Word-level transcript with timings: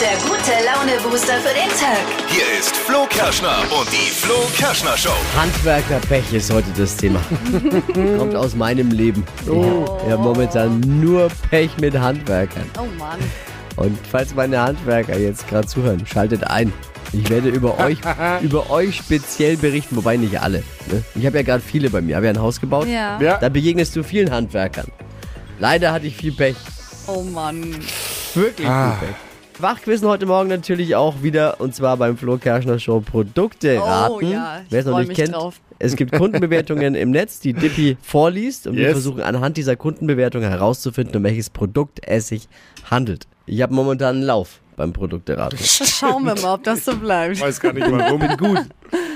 der 0.00 0.16
gute 0.28 0.52
Laune-Booster 0.64 1.34
für 1.40 1.54
den 1.54 1.68
Tag. 1.70 2.04
Hier 2.28 2.58
ist 2.58 2.76
Flo 2.76 3.06
Kerschner 3.08 3.58
und 3.78 3.88
die 3.90 4.10
Flo 4.10 4.34
Kerschner 4.56 4.96
Show. 4.96 5.10
Handwerkerpech 5.36 6.32
ist 6.32 6.52
heute 6.52 6.68
das 6.76 6.96
Thema. 6.96 7.20
Kommt 8.18 8.34
aus 8.34 8.54
meinem 8.54 8.90
Leben. 8.90 9.24
Ich 9.42 9.48
habe 10.12 10.22
momentan 10.22 10.80
nur 10.80 11.28
Pech 11.50 11.70
mit 11.78 11.98
Handwerkern. 11.98 12.64
Oh 12.78 12.84
Mann. 12.98 13.18
Und 13.76 13.98
falls 14.10 14.34
meine 14.34 14.60
Handwerker 14.60 15.18
jetzt 15.18 15.48
gerade 15.48 15.66
zuhören, 15.66 16.06
schaltet 16.06 16.44
ein. 16.44 16.72
Ich 17.12 17.28
werde 17.30 17.48
über 17.48 17.78
euch, 17.84 17.98
über 18.42 18.68
euch 18.70 18.96
speziell 18.96 19.56
berichten, 19.56 19.96
wobei 19.96 20.16
nicht 20.16 20.40
alle. 20.40 20.62
Ne? 20.90 21.02
Ich 21.14 21.24
habe 21.26 21.38
ja 21.38 21.42
gerade 21.42 21.62
viele 21.62 21.88
bei 21.90 22.00
mir. 22.00 22.16
Habe 22.16 22.26
ja 22.26 22.32
ein 22.32 22.40
Haus 22.40 22.60
gebaut. 22.60 22.86
Ja. 22.86 23.20
Ja. 23.20 23.38
Da 23.38 23.48
begegnest 23.48 23.96
du 23.96 24.02
vielen 24.02 24.30
Handwerkern. 24.30 24.86
Leider 25.58 25.92
hatte 25.92 26.06
ich 26.06 26.16
viel 26.16 26.32
Pech. 26.32 26.56
Oh 27.06 27.22
Mann. 27.22 27.76
Wirklich 28.34 28.68
Ah. 28.68 28.96
viel 28.98 29.08
Pech. 29.08 29.16
Wachquissen 29.58 30.06
heute 30.06 30.26
Morgen 30.26 30.50
natürlich 30.50 30.96
auch 30.96 31.22
wieder 31.22 31.60
und 31.62 31.74
zwar 31.74 31.96
beim 31.96 32.18
Flo 32.18 32.36
Kerschner 32.36 32.78
Show 32.78 33.00
Produkte 33.00 33.78
Oh, 33.80 33.84
raten. 33.84 34.30
ja, 34.30 34.60
ich 34.66 34.70
Wer 34.72 34.80
es 34.80 34.86
noch 34.86 34.98
nicht 34.98 35.14
kennt, 35.14 35.32
drauf. 35.34 35.60
es 35.78 35.96
gibt 35.96 36.12
Kundenbewertungen 36.12 36.94
im 36.94 37.10
Netz, 37.10 37.40
die 37.40 37.54
Dippy 37.54 37.96
vorliest 38.02 38.66
und 38.66 38.76
wir 38.76 38.82
Yes. 38.82 38.92
versuchen 38.92 39.22
anhand 39.22 39.56
dieser 39.56 39.74
Kundenbewertungen 39.76 40.50
herauszufinden, 40.50 41.16
um 41.16 41.22
welches 41.24 41.48
Produkt 41.48 42.00
es 42.06 42.28
sich 42.28 42.48
handelt. 42.90 43.26
Ich 43.46 43.62
habe 43.62 43.72
momentan 43.72 44.16
einen 44.16 44.24
Lauf 44.24 44.60
beim 44.76 44.92
Produkteraten. 44.92 45.58
Schauen 45.62 46.24
wir 46.24 46.34
mal, 46.40 46.54
ob 46.54 46.62
das 46.62 46.84
so 46.84 46.96
bleibt. 46.96 47.36
Ich 47.36 47.40
weiß 47.40 47.60
gar 47.60 47.72
nicht 47.72 47.90
warum. 47.90 48.20
Bin 48.20 48.36
gut. 48.36 48.66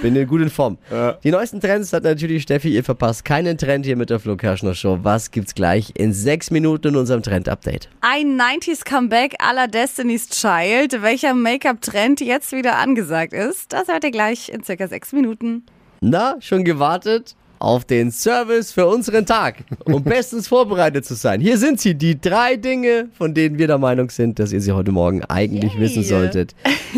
Bin 0.03 0.17
in 0.17 0.27
gut 0.27 0.41
in 0.41 0.51
Form. 0.51 0.79
Ja. 0.91 1.13
Die 1.13 1.31
neuesten 1.31 1.61
Trends 1.61 1.93
hat 1.93 2.05
natürlich 2.05 2.43
Steffi, 2.43 2.75
ihr 2.75 2.83
verpasst 2.83 3.25
keinen 3.25 3.59
Trend 3.59 3.85
hier 3.85 3.97
mit 3.97 4.11
der 4.11 4.19
Flo 4.19 4.37
Kerschner 4.37 4.75
Show. 4.75 4.99
Was 5.03 5.31
gibt's 5.31 5.55
gleich 5.55 5.93
in 5.95 6.13
sechs 6.13 6.51
Minuten 6.51 6.89
in 6.89 6.97
unserem 6.97 7.23
Trend-Update? 7.23 7.89
Ein 8.01 8.41
90s 8.41 8.85
Comeback 8.85 9.35
aller 9.39 9.69
Destiny's 9.69 10.29
Child. 10.29 11.03
Welcher 11.03 11.35
Make-up-Trend 11.35 12.21
jetzt 12.21 12.53
wieder 12.53 12.79
angesagt 12.79 13.33
ist, 13.33 13.73
das 13.73 13.89
hört 13.89 14.05
ihr 14.05 14.11
gleich 14.11 14.49
in 14.49 14.65
circa 14.65 14.89
sechs 14.89 15.13
Minuten. 15.13 15.65
Na, 16.01 16.37
schon 16.41 16.65
gewartet? 16.65 17.37
Auf 17.61 17.85
den 17.85 18.11
Service 18.11 18.73
für 18.73 18.87
unseren 18.87 19.27
Tag, 19.27 19.65
um 19.85 20.03
bestens 20.03 20.49
vorbereitet 20.49 21.05
zu 21.05 21.13
sein. 21.13 21.43
Hier 21.43 21.59
sind 21.59 21.79
sie, 21.79 21.95
die 21.95 22.19
drei 22.19 22.57
Dinge, 22.57 23.11
von 23.19 23.35
denen 23.35 23.59
wir 23.59 23.67
der 23.67 23.77
Meinung 23.77 24.09
sind, 24.09 24.39
dass 24.39 24.51
ihr 24.51 24.63
sie 24.63 24.73
heute 24.73 24.93
Morgen 24.93 25.23
eigentlich 25.27 25.75
Yay. 25.75 25.83
wissen 25.83 26.03
solltet. 26.03 26.55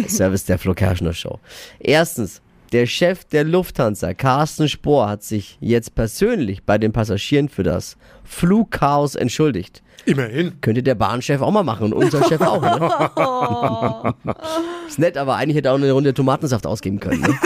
Service 0.06 0.44
der 0.44 0.60
Flo 0.60 0.72
Kerschner 0.72 1.14
Show. 1.14 1.40
Erstens, 1.80 2.40
der 2.70 2.86
Chef 2.86 3.24
der 3.24 3.42
Lufthansa, 3.42 4.14
Carsten 4.14 4.68
Spohr, 4.68 5.08
hat 5.08 5.24
sich 5.24 5.58
jetzt 5.60 5.96
persönlich 5.96 6.62
bei 6.62 6.78
den 6.78 6.92
Passagieren 6.92 7.48
für 7.48 7.64
das 7.64 7.96
Flugchaos 8.22 9.16
entschuldigt. 9.16 9.82
Immerhin. 10.04 10.60
Könnte 10.60 10.84
der 10.84 10.94
Bahnchef 10.94 11.40
auch 11.40 11.50
mal 11.50 11.64
machen 11.64 11.92
und 11.92 11.92
unser 11.92 12.22
Chef 12.28 12.40
auch, 12.40 12.62
ne? 12.62 14.14
Ist 14.88 15.00
nett, 15.00 15.16
aber 15.16 15.34
eigentlich 15.34 15.56
hätte 15.56 15.70
er 15.70 15.72
auch 15.72 15.78
eine 15.78 15.90
Runde 15.90 16.14
Tomatensaft 16.14 16.68
ausgeben 16.68 17.00
können. 17.00 17.22
Ne? 17.22 17.34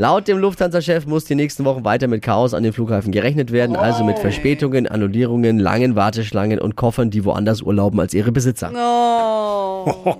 Laut 0.00 0.28
dem 0.28 0.38
Lufthansa-Chef 0.38 1.04
muss 1.04 1.26
die 1.26 1.34
nächsten 1.34 1.66
Wochen 1.66 1.84
weiter 1.84 2.08
mit 2.08 2.22
Chaos 2.22 2.54
an 2.54 2.62
den 2.62 2.72
Flughäfen 2.72 3.12
gerechnet 3.12 3.52
werden, 3.52 3.76
also 3.76 4.02
mit 4.02 4.18
Verspätungen, 4.18 4.86
Annullierungen, 4.86 5.58
langen 5.58 5.94
Warteschlangen 5.94 6.58
und 6.58 6.74
Koffern, 6.74 7.10
die 7.10 7.22
woanders 7.26 7.60
urlauben 7.60 8.00
als 8.00 8.14
ihre 8.14 8.32
Besitzer. 8.32 8.72
Oh. 8.74 10.16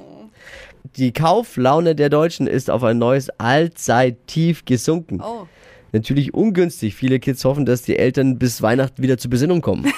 Die 0.96 1.14
Kauflaune 1.14 1.94
der 1.94 2.10
Deutschen 2.10 2.46
ist 2.46 2.70
auf 2.70 2.84
ein 2.84 2.98
neues 2.98 3.30
Allzeittief 3.38 4.66
gesunken. 4.66 5.22
oh. 5.22 5.46
Natürlich 5.92 6.34
ungünstig. 6.34 6.94
Viele 6.94 7.18
Kids 7.20 7.44
hoffen, 7.44 7.66
dass 7.66 7.82
die 7.82 7.96
Eltern 7.98 8.38
bis 8.38 8.62
Weihnachten 8.62 9.02
wieder 9.02 9.18
zur 9.18 9.30
Besinnung 9.30 9.60
kommen. 9.60 9.92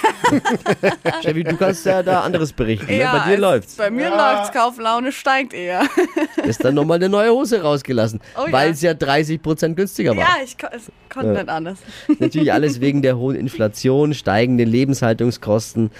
Steffi, 1.21 1.43
du 1.43 1.55
kannst 1.57 1.85
ja 1.85 2.01
da 2.01 2.21
anderes 2.21 2.53
berichten. 2.53 2.87
Ne? 2.87 3.07
Bei 3.11 3.19
dir 3.27 3.33
es- 3.35 3.39
läuft's. 3.39 3.75
Bei 3.75 3.89
mir 3.91 4.09
läuft's. 4.09 4.51
Kauflaune 4.51 5.11
steigt 5.11 5.53
eher. 5.53 5.83
Ist 6.43 6.63
dann 6.63 6.75
nochmal 6.75 6.95
eine 6.97 7.09
neue 7.09 7.31
Hose 7.31 7.61
rausgelassen, 7.61 8.19
Oh 8.37 8.45
ja. 8.47 8.51
weil 8.51 8.71
es 8.71 8.81
ja 8.81 8.91
30% 8.91 9.73
günstiger 9.75 10.11
war. 10.11 10.23
ja, 10.23 10.35
ich 10.43 10.57
ko 10.57 10.67
es 10.75 10.91
konnte 11.09 11.31
nicht 11.33 11.49
anders. 11.49 11.77
Natürlich 12.19 12.51
alles 12.51 12.81
wegen 12.81 13.01
der 13.01 13.17
hohen 13.17 13.35
Inflation, 13.35 14.13
steigenden 14.13 14.67
Lebenshaltungskosten. 14.69 15.91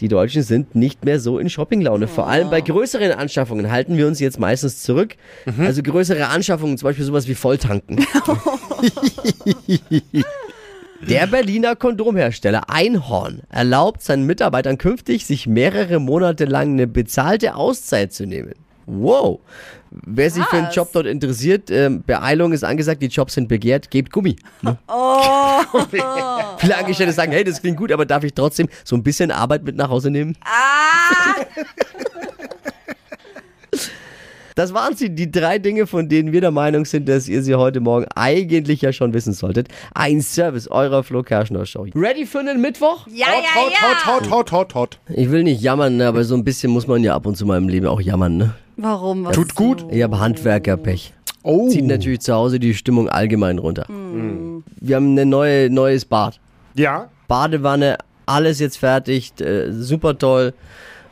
Die 0.00 0.08
Deutschen 0.08 0.42
sind 0.42 0.74
nicht 0.74 1.04
mehr 1.04 1.20
so 1.20 1.38
in 1.38 1.48
Shoppinglaune. 1.48 2.08
Vor 2.08 2.26
allem 2.28 2.50
bei 2.50 2.60
größeren 2.60 3.12
Anschaffungen 3.12 3.70
halten 3.70 3.96
wir 3.96 4.06
uns 4.06 4.20
jetzt 4.20 4.38
meistens 4.38 4.82
zurück. 4.82 5.16
Also 5.58 5.82
größere 5.82 6.26
Anschaffungen, 6.28 6.76
zum 6.76 6.88
Beispiel 6.88 7.04
sowas 7.04 7.28
wie 7.28 7.34
Volltanken. 7.34 8.04
Der 11.08 11.26
Berliner 11.26 11.76
Kondomhersteller 11.76 12.70
Einhorn 12.70 13.42
erlaubt 13.50 14.02
seinen 14.02 14.24
Mitarbeitern 14.24 14.78
künftig, 14.78 15.26
sich 15.26 15.46
mehrere 15.46 16.00
Monate 16.00 16.46
lang 16.46 16.72
eine 16.72 16.86
bezahlte 16.86 17.54
Auszeit 17.54 18.12
zu 18.12 18.26
nehmen. 18.26 18.54
Wow. 18.86 19.40
Wer 19.90 20.30
sich 20.30 20.44
für 20.44 20.56
einen. 20.56 20.70
Job 20.70 20.90
dort 20.92 21.06
interessiert, 21.06 21.70
ähm, 21.70 22.02
Beeilung 22.04 22.52
ist 22.52 22.64
angesagt, 22.64 23.02
die 23.02 23.06
Jobs 23.06 23.34
sind 23.34 23.48
begehrt, 23.48 23.90
gebt 23.90 24.12
Gummi. 24.12 24.36
Ne? 24.62 24.78
Oh. 24.88 25.62
Viele 26.58 26.76
Angestellte 26.76 27.12
sagen, 27.12 27.32
hey, 27.32 27.42
das 27.42 27.60
klingt 27.60 27.78
gut, 27.78 27.90
aber 27.90 28.04
darf 28.04 28.24
ich 28.24 28.34
trotzdem 28.34 28.68
so 28.84 28.94
ein 28.94 29.02
bisschen 29.02 29.30
Arbeit 29.30 29.64
mit 29.64 29.76
nach 29.76 29.88
Hause 29.88 30.10
nehmen? 30.10 30.36
Ah. 30.44 31.34
Das 34.56 34.72
waren 34.72 34.96
sie, 34.96 35.10
die 35.10 35.30
drei 35.30 35.58
Dinge, 35.58 35.86
von 35.86 36.08
denen 36.08 36.32
wir 36.32 36.40
der 36.40 36.50
Meinung 36.50 36.86
sind, 36.86 37.10
dass 37.10 37.28
ihr 37.28 37.42
sie 37.42 37.54
heute 37.56 37.80
Morgen 37.80 38.06
eigentlich 38.14 38.80
ja 38.80 38.90
schon 38.90 39.12
wissen 39.12 39.34
solltet. 39.34 39.68
Ein 39.92 40.22
Service 40.22 40.66
eurer 40.66 41.02
Flo 41.02 41.22
Kerschner 41.22 41.66
Show. 41.66 41.86
Ready 41.94 42.24
für 42.24 42.38
einen 42.38 42.62
Mittwoch? 42.62 43.06
Ja, 43.12 43.26
Hot, 43.26 43.44
ja, 43.44 43.60
hot, 43.60 43.72
ja. 43.72 43.82
hot, 43.82 44.06
hot, 44.06 44.30
hot, 44.30 44.52
hot, 44.52 44.74
hot. 44.74 44.98
Ich 45.10 45.30
will 45.30 45.44
nicht 45.44 45.60
jammern, 45.60 45.98
ne, 45.98 46.06
aber 46.08 46.24
so 46.24 46.34
ein 46.34 46.42
bisschen 46.42 46.72
muss 46.72 46.86
man 46.86 47.04
ja 47.04 47.14
ab 47.14 47.26
und 47.26 47.36
zu 47.36 47.44
mal 47.44 47.58
im 47.58 47.68
Leben 47.68 47.86
auch 47.86 48.00
jammern. 48.00 48.38
Ne? 48.38 48.54
Warum? 48.78 49.26
Was 49.26 49.34
Tut 49.34 49.54
gut. 49.54 49.84
Ich 49.90 50.02
habe 50.02 50.20
Handwerkerpech. 50.20 51.12
Oh. 51.42 51.68
Zieht 51.68 51.84
natürlich 51.84 52.20
zu 52.20 52.32
Hause 52.32 52.58
die 52.58 52.72
Stimmung 52.72 53.10
allgemein 53.10 53.58
runter. 53.58 53.86
Wir 54.80 54.96
haben 54.96 55.18
ein 55.18 55.28
neue, 55.28 55.68
neues 55.68 56.06
Bad. 56.06 56.40
Ja. 56.74 57.10
Badewanne, 57.28 57.98
alles 58.24 58.58
jetzt 58.60 58.78
fertig, 58.78 59.38
äh, 59.38 59.70
super 59.70 60.16
toll. 60.16 60.54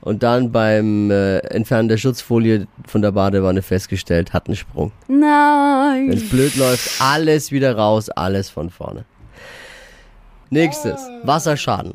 Und 0.04 0.22
dann 0.22 0.53
beim 0.53 1.10
äh, 1.10 1.38
Entfernen 1.38 1.88
der 1.88 1.97
Schutzfolie 1.97 2.66
von 2.87 3.00
der 3.00 3.12
Badewanne 3.12 3.62
festgestellt, 3.62 4.34
hat 4.34 4.48
einen 4.48 4.56
Sprung. 4.56 4.92
Wenn 5.09 5.20
Nein. 5.20 6.10
es 6.12 6.28
blöd 6.28 6.56
läuft, 6.56 7.00
alles 7.00 7.50
wieder 7.53 7.75
raus, 7.75 8.10
alles 8.10 8.50
von 8.50 8.69
vorne. 8.69 9.06
Nächstes, 10.50 11.00
Wasserschaden. 11.22 11.94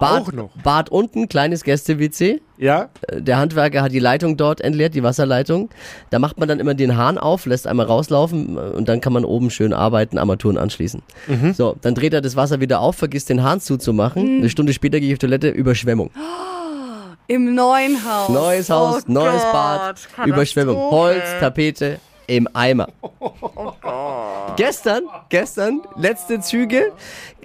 Bad, 0.00 0.22
Auch 0.22 0.32
noch. 0.32 0.50
Bad 0.64 0.88
unten, 0.88 1.28
kleines 1.28 1.62
Gäste-WC. 1.62 2.40
Ja. 2.56 2.88
Äh, 3.08 3.20
Der 3.20 3.36
Handwerker 3.36 3.82
hat 3.82 3.92
die 3.92 3.98
Leitung 4.00 4.36
dort 4.38 4.62
entleert, 4.62 4.94
die 4.94 5.02
Wasserleitung. 5.02 5.68
Da 6.10 6.18
macht 6.18 6.38
man 6.38 6.48
dann 6.48 6.58
immer 6.60 6.74
den 6.74 6.96
Hahn 6.96 7.18
auf, 7.18 7.44
lässt 7.46 7.66
einmal 7.66 7.86
rauslaufen 7.86 8.56
äh, 8.56 8.60
und 8.60 8.88
dann 8.88 9.02
kann 9.02 9.12
man 9.12 9.24
oben 9.26 9.50
schön 9.50 9.72
arbeiten, 9.74 10.16
Armaturen 10.18 10.56
anschließen. 10.56 11.02
So, 11.54 11.76
dann 11.82 11.94
dreht 11.94 12.14
er 12.14 12.22
das 12.22 12.36
Wasser 12.36 12.60
wieder 12.60 12.80
auf, 12.80 12.96
vergisst 12.96 13.28
den 13.28 13.42
Hahn 13.42 13.60
zuzumachen. 13.60 14.38
Eine 14.38 14.48
Stunde 14.48 14.72
später 14.72 14.98
gehe 14.98 15.08
ich 15.10 15.14
auf 15.14 15.18
Toilette, 15.20 15.50
Überschwemmung. 15.50 16.10
Im 17.26 17.54
neuen 17.54 18.04
Haus. 18.04 18.28
Neues 18.28 18.70
Haus, 18.70 19.02
oh 19.08 19.12
neues 19.12 19.42
Gott. 19.42 19.52
Bad, 19.52 20.08
Überschwemmung. 20.26 20.76
Holz, 20.76 21.24
Tapete 21.40 21.98
im 22.26 22.48
Eimer. 22.52 22.88
Gestern, 24.56 25.04
gestern, 25.28 25.82
letzte 25.96 26.40
Züge, 26.40 26.92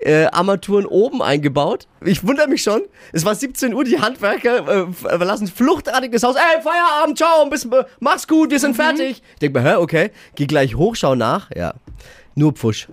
äh, 0.02 0.26
Armaturen 0.26 0.86
oben 0.86 1.22
eingebaut. 1.22 1.88
Ich 2.06 2.26
wundere 2.26 2.48
mich 2.48 2.64
schon. 2.64 2.82
Es 3.12 3.26
war 3.26 3.36
17 3.36 3.74
Uhr, 3.74 3.84
die 3.84 4.00
Handwerker 4.00 4.68
äh, 4.68 4.94
verlassen 4.94 5.48
fluchtartig 5.48 6.12
das 6.12 6.24
Haus. 6.24 6.36
Ey, 6.36 6.62
Feierabend, 6.62 7.18
ciao, 7.18 7.46
bis, 7.50 7.66
äh, 7.66 7.84
mach's 8.00 8.28
gut, 8.28 8.52
wir 8.52 8.60
sind 8.60 8.76
fertig. 8.76 9.22
Ich 9.34 9.40
denke 9.40 9.60
mir, 9.60 9.70
hä, 9.70 9.76
okay, 9.76 10.12
geh 10.36 10.46
gleich 10.46 10.76
hoch, 10.76 10.96
schau 10.96 11.16
nach. 11.16 11.50
Ja, 11.56 11.74
nur 12.40 12.54
Pfusch. 12.54 12.88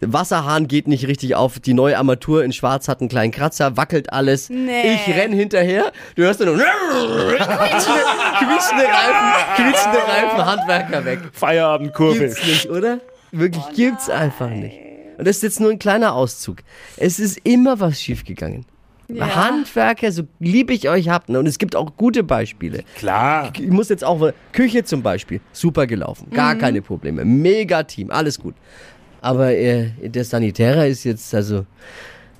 Der 0.00 0.12
Wasserhahn 0.12 0.68
geht 0.68 0.86
nicht 0.86 1.08
richtig 1.08 1.34
auf. 1.34 1.58
Die 1.58 1.74
neue 1.74 1.98
Armatur 1.98 2.44
in 2.44 2.52
Schwarz 2.52 2.86
hat 2.86 3.00
einen 3.00 3.08
kleinen 3.08 3.32
Kratzer, 3.32 3.76
wackelt 3.76 4.12
alles. 4.12 4.48
Nee. 4.48 4.94
Ich 4.94 5.08
renn 5.16 5.32
hinterher. 5.32 5.90
Du 6.14 6.22
hörst 6.22 6.38
nur 6.38 6.54
quietschende, 6.54 7.40
quietschende 8.38 8.84
Reifen, 8.84 9.56
quietschende 9.56 9.98
Reifen, 9.98 10.46
Handwerker 10.46 11.04
weg. 11.04 11.18
Feierabendkurve. 11.32 12.18
Gibt's 12.20 12.46
nicht, 12.46 12.70
oder? 12.70 13.00
Wirklich 13.32 13.64
gibt's 13.74 14.08
einfach 14.08 14.50
nicht. 14.50 14.76
Und 15.18 15.26
das 15.26 15.36
ist 15.36 15.42
jetzt 15.42 15.60
nur 15.60 15.70
ein 15.70 15.78
kleiner 15.78 16.14
Auszug. 16.14 16.58
Es 16.96 17.18
ist 17.18 17.38
immer 17.44 17.80
was 17.80 18.00
schiefgegangen. 18.00 18.66
Ja. 19.08 19.34
Handwerker, 19.34 20.10
so 20.12 20.22
lieb 20.38 20.70
ich 20.70 20.88
euch 20.88 21.08
habt, 21.08 21.28
ne? 21.28 21.38
und 21.38 21.46
es 21.46 21.58
gibt 21.58 21.76
auch 21.76 21.96
gute 21.96 22.22
Beispiele. 22.22 22.82
Klar. 22.96 23.52
Ich 23.58 23.68
muss 23.68 23.88
jetzt 23.88 24.04
auch, 24.04 24.30
Küche 24.52 24.84
zum 24.84 25.02
Beispiel, 25.02 25.40
super 25.52 25.86
gelaufen, 25.86 26.28
Mhm. 26.30 26.34
gar 26.34 26.54
keine 26.54 26.80
Probleme, 26.82 27.24
mega 27.24 27.82
Team, 27.82 28.10
alles 28.10 28.38
gut. 28.38 28.54
Aber 29.20 29.52
äh, 29.52 29.90
der 30.02 30.24
Sanitärer 30.24 30.86
ist 30.86 31.04
jetzt, 31.04 31.34
also, 31.34 31.66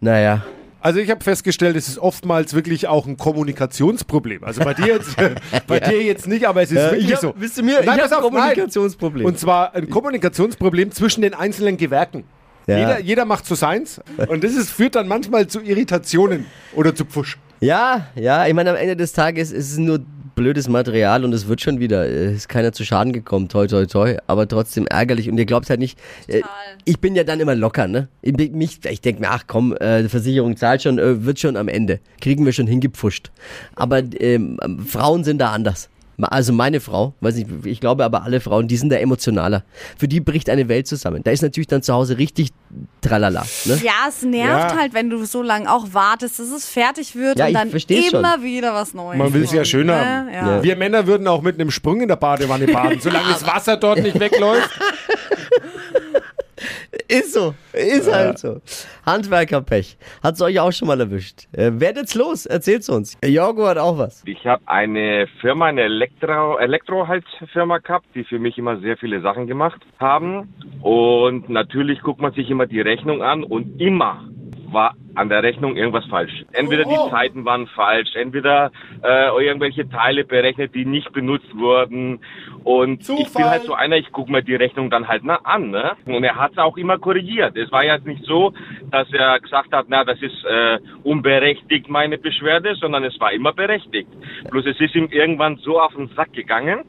naja, 0.01 0.45
Also 0.85 0.99
ich 0.99 1.11
habe 1.11 1.23
festgestellt, 1.23 1.77
es 1.77 1.87
ist 1.87 1.99
oftmals 1.99 2.55
wirklich 2.55 2.89
auch 2.89 3.07
ein 3.07 3.17
Kommunikationsproblem. 3.17 4.43
Also 4.43 4.65
bei 4.65 4.75
dir 4.75 4.87
jetzt, 4.89 5.15
bei 5.69 5.79
dir 5.79 6.03
jetzt 6.03 6.27
nicht, 6.27 6.45
aber 6.49 6.63
es 6.63 6.73
ist 6.73 6.77
wirklich 6.77 7.05
ich 7.05 7.13
hab, 7.15 7.21
so. 7.21 7.35
Wisst 7.37 7.57
ihr 7.59 7.63
mir, 7.63 7.83
Nein, 7.85 7.99
ich 7.99 8.03
habe 8.03 8.11
nein. 8.11 8.21
Kommunikationsproblem. 8.23 9.27
Und 9.27 9.39
zwar 9.39 9.75
ein 9.77 9.89
Kommunikationsproblem 9.89 10.91
zwischen 10.91 11.23
den 11.23 11.35
einzelnen 11.35 11.77
Gewerken. 11.77 12.25
Ja. 12.67 12.79
Jeder, 12.79 13.01
jeder 13.01 13.25
macht 13.25 13.47
so 13.47 13.55
seins 13.55 14.01
und 14.29 14.45
das 14.45 14.53
ist, 14.53 14.71
führt 14.71 14.95
dann 14.95 15.09
manchmal 15.09 15.47
zu 15.47 15.61
Irritationen 15.61 16.47
oder 16.75 16.95
zu 16.95 17.05
Pfusch. 17.05 17.39
Ja, 17.61 18.09
ja, 18.15 18.47
ich 18.47 18.55
meine, 18.55 18.71
am 18.71 18.77
Ende 18.77 18.97
des 18.97 19.13
Tages 19.13 19.53
ist 19.53 19.73
es 19.73 19.79
nur 19.79 20.01
blödes 20.35 20.69
Material 20.69 21.25
und 21.25 21.33
es 21.33 21.47
wird 21.49 21.61
schon 21.61 21.81
wieder. 21.81 22.07
Ist 22.07 22.49
keiner 22.49 22.73
zu 22.73 22.85
Schaden 22.85 23.13
gekommen, 23.13 23.49
toi, 23.49 23.67
toi, 23.67 23.87
toi. 23.87 24.17
Aber 24.27 24.49
trotzdem 24.49 24.87
ärgerlich. 24.87 25.31
Und 25.31 25.39
ihr 25.39 25.47
glaubt 25.47 25.69
halt 25.71 25.81
nicht, 25.81 25.99
äh, 26.27 26.43
ich 26.85 26.99
bin 27.01 27.15
ja 27.15 27.25
dann 27.25 27.41
immer 27.41 27.55
locker, 27.55 27.87
ne? 27.87 28.09
Ich, 28.23 28.33
mich, 28.53 28.85
ich 28.85 29.01
denke 29.01 29.21
mir, 29.21 29.31
ach 29.31 29.45
komm, 29.47 29.77
äh, 29.79 30.03
die 30.03 30.09
Versicherung 30.09 30.57
zahlt 30.57 30.83
schon, 30.83 30.99
äh, 30.99 31.25
wird 31.25 31.39
schon 31.39 31.57
am 31.57 31.69
Ende. 31.69 32.01
Kriegen 32.21 32.45
wir 32.45 32.53
schon 32.53 32.67
hingepfuscht. 32.67 33.31
Aber 33.75 34.03
ähm, 34.19 34.59
Frauen 34.87 35.25
sind 35.25 35.39
da 35.39 35.53
anders. 35.53 35.89
Also 36.21 36.53
meine 36.53 36.81
Frau, 36.81 37.15
weiß 37.21 37.35
nicht, 37.37 37.49
ich 37.65 37.81
glaube 37.81 38.05
aber 38.05 38.23
alle 38.23 38.41
Frauen, 38.41 38.69
die 38.69 38.77
sind 38.77 38.91
da 38.91 38.97
emotionaler. 38.97 39.65
Für 39.99 40.07
die 40.09 40.21
bricht 40.21 40.49
eine 40.51 40.69
Welt 40.69 40.87
zusammen. 40.87 41.23
Da 41.25 41.31
ist 41.31 41.43
natürlich 41.43 41.67
dann 41.67 41.83
zu 41.83 41.93
Hause 41.95 42.19
richtig 42.19 42.51
tralala. 43.01 43.45
Ne? 43.65 43.81
Ja, 43.83 43.93
es 44.09 44.23
nervt 44.23 44.73
Ja. 44.73 44.79
halt, 44.79 44.95
wenn 44.95 45.11
du 45.11 45.25
so 45.25 45.43
lange 45.43 45.71
auch 45.73 45.87
wartest, 45.93 46.39
dass 46.39 46.51
es 46.51 46.67
fertig 46.69 47.17
wird 47.17 47.39
Ja, 47.39 47.47
und 47.49 47.55
dann 47.55 47.71
versteh's 47.71 48.11
schon. 48.11 48.21
immer 48.21 48.43
wieder 48.43 48.73
was 48.75 48.95
Neues. 48.95 49.19
Man 49.19 49.33
will 49.33 49.43
es 49.45 49.53
ja 49.53 49.65
schön 49.65 49.91
haben. 49.91 50.29
Ja. 50.33 50.63
Wir 50.63 50.77
Männer 50.77 51.07
würden 51.07 51.27
auch 51.27 51.43
mit 51.43 51.59
einem 51.59 51.71
Sprung 51.71 52.01
in 52.03 52.09
der 52.09 52.17
Badewanne 52.17 52.67
baden, 52.67 53.01
solange 53.01 53.29
das 53.33 53.47
Wasser 53.47 53.77
dort 53.77 54.01
nicht 54.03 54.19
wegläuft. 54.21 54.71
Ist 57.09 57.33
so, 57.33 57.55
ist 57.73 58.13
halt 58.13 58.39
so. 58.39 58.61
Handwerkerpech. 59.07 59.97
Hat's 60.23 60.43
euch 60.43 60.61
auch 60.61 60.73
schon 60.73 60.89
mal 60.89 61.01
erwischt. 61.01 61.49
Äh, 61.53 61.71
werdet's 61.75 62.15
los, 62.15 62.45
erzählt's 62.45 62.91
uns. 62.91 63.17
Jorgo 63.25 63.67
hat 63.67 63.79
auch 63.79 63.97
was. 63.97 64.23
Ich 64.27 64.47
habe 64.47 64.63
eine 64.67 65.27
Firma, 65.41 65.67
eine 65.67 65.83
Elektro 65.83 66.59
Elektroheizfirma 66.59 67.79
gehabt, 67.79 68.07
die 68.15 68.25
für 68.25 68.39
mich 68.39 68.59
immer 68.59 68.79
sehr 68.81 68.99
viele 68.99 69.23
Sachen 69.23 69.47
gemacht 69.47 69.81
haben. 69.99 70.55
Und 70.83 71.49
natürlich 71.49 72.03
guckt 72.03 72.21
man 72.21 72.33
sich 72.35 72.51
immer 72.51 72.67
die 72.67 72.81
Rechnung 72.81 73.23
an 73.23 73.43
und 73.43 73.81
immer 73.81 74.29
war 74.71 74.95
an 75.15 75.29
der 75.29 75.43
Rechnung 75.43 75.77
irgendwas 75.77 76.07
falsch. 76.07 76.45
Entweder 76.53 76.85
die 76.85 77.11
Zeiten 77.11 77.45
waren 77.45 77.67
falsch, 77.67 78.15
entweder 78.15 78.71
äh, 79.03 79.45
irgendwelche 79.45 79.89
Teile 79.89 80.25
berechnet, 80.25 80.75
die 80.75 80.85
nicht 80.85 81.13
benutzt 81.13 81.55
wurden. 81.55 82.21
Und 82.65 83.03
ich 83.03 83.07
bin 83.07 83.17
Zufall. 83.27 83.51
halt 83.51 83.63
so 83.65 83.75
einer, 83.75 83.97
ich 83.97 84.11
gucke 84.13 84.33
mir 84.33 84.43
die 84.43 84.55
Rechnung 84.55 84.89
dann 84.91 85.09
halt 85.09 85.23
na, 85.25 85.37
an. 85.45 85.71
Ne? 85.71 85.93
Und 86.07 86.25
er 86.25 86.37
hat 86.37 86.53
es 86.53 86.59
auch 86.59 86.77
immer 86.77 86.99
korrigiert. 86.99 87.57
Es 87.57 87.71
war 87.73 87.85
ja 87.85 87.99
nicht 87.99 88.25
so, 88.25 88.53
dass 88.91 89.13
er 89.13 89.39
gesagt 89.41 89.73
hat, 89.73 89.87
na, 89.89 90.05
das 90.05 90.21
ist 90.23 90.45
äh, 90.45 90.79
unberechtigt 91.03 91.89
meine 91.89 92.17
Beschwerde, 92.17 92.75
sondern 92.77 93.05
es 93.05 93.19
war 93.21 93.33
immer 93.33 93.53
berechtigt. 93.53 94.09
Bloß 94.51 94.65
es 94.67 94.81
ist 94.81 94.95
ihm 94.95 95.09
irgendwann 95.11 95.57
so 95.59 95.81
auf 95.81 95.95
den 95.95 96.09
Sack 96.17 96.33
gegangen, 96.33 96.81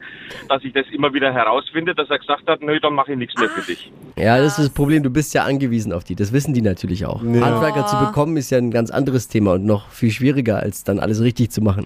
dass 0.47 0.63
ich 0.63 0.73
das 0.73 0.85
immer 0.91 1.13
wieder 1.13 1.33
herausfinde, 1.33 1.93
dass 1.93 2.09
er 2.09 2.19
gesagt 2.19 2.47
hat, 2.47 2.61
nö, 2.61 2.79
dann 2.79 2.93
mache 2.93 3.11
ich 3.11 3.17
nichts 3.17 3.37
mehr 3.37 3.49
für 3.49 3.61
dich. 3.61 3.91
Ja, 4.15 4.37
das 4.37 4.59
ist 4.59 4.67
das 4.67 4.73
Problem, 4.73 5.03
du 5.03 5.09
bist 5.09 5.33
ja 5.33 5.43
angewiesen 5.43 5.91
auf 5.91 6.03
die. 6.03 6.15
Das 6.15 6.31
wissen 6.31 6.53
die 6.53 6.61
natürlich 6.61 7.05
auch. 7.05 7.21
Handwerker 7.21 7.85
zu 7.87 7.97
bekommen 7.97 8.12
ist 8.37 8.51
ja 8.51 8.57
ein 8.57 8.71
ganz 8.71 8.89
anderes 8.89 9.27
Thema 9.27 9.53
und 9.53 9.65
noch 9.65 9.89
viel 9.89 10.11
schwieriger, 10.11 10.57
als 10.57 10.83
dann 10.83 10.99
alles 10.99 11.21
richtig 11.21 11.51
zu 11.51 11.61
machen. 11.61 11.85